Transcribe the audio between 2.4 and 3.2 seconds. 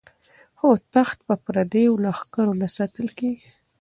نه ساتل